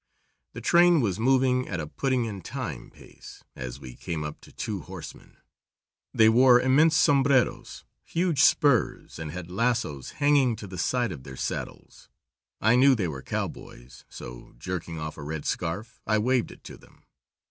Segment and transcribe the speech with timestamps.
[0.53, 4.51] The train was moving at a "putting in time" pace, as we came up to
[4.51, 5.37] two horsemen.
[6.11, 11.37] They wore immense sombreros, huge spurs, and had lassos hanging to the side of their
[11.37, 12.09] saddles.
[12.59, 16.77] I knew they were cowboys, so, jerking off a red scarf I waved it to
[16.77, 17.05] them.